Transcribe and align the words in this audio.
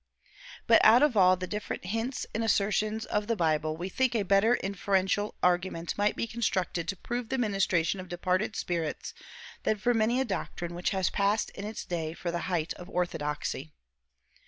But 0.65 0.83
out 0.83 1.03
of 1.03 1.15
all 1.15 1.35
the 1.37 1.45
different 1.45 1.85
hints 1.85 2.25
and 2.33 2.43
assertions 2.43 3.05
of 3.05 3.27
the 3.27 3.35
Bible 3.35 3.77
we 3.77 3.87
think 3.87 4.15
a 4.15 4.23
better 4.23 4.55
inferential 4.55 5.35
argument 5.43 5.95
might 5.95 6.15
be 6.15 6.25
constructed 6.25 6.87
to 6.87 6.95
prove 6.97 7.29
the 7.29 7.37
ministration 7.37 7.99
of 7.99 8.09
departed 8.09 8.55
spirits 8.55 9.13
than 9.61 9.77
for 9.77 9.93
many 9.93 10.19
a 10.19 10.25
doctrine 10.25 10.73
which 10.73 10.89
has 10.89 11.11
passed 11.11 11.51
in 11.51 11.65
its 11.65 11.85
day 11.85 12.15
for 12.15 12.31
the 12.31 12.39
height 12.49 12.73
of 12.73 12.89
orthodoxy. 12.89 13.73